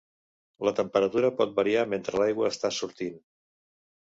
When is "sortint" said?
2.79-3.21